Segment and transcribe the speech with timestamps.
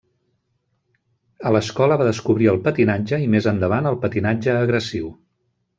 [1.49, 5.17] A l'escola va descobrir el patinatge i més endavant el patinatge agressiu.